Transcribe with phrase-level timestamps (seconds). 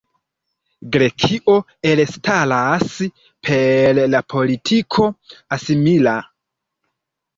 [0.95, 1.57] Grekio
[1.89, 2.95] elstaras
[3.49, 5.07] per la politiko
[5.59, 6.17] asimila.